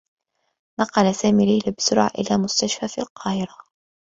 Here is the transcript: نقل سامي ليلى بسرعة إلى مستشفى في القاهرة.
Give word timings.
نقل 0.79 1.15
سامي 1.15 1.45
ليلى 1.45 1.75
بسرعة 1.77 2.11
إلى 2.17 2.37
مستشفى 2.37 2.87
في 2.87 3.01
القاهرة. 3.01 3.55